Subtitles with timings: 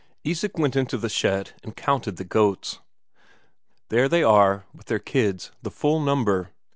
[0.25, 2.79] Isak went into the shed and counted the goats.
[3.89, 6.49] There they are with their kids, the full number.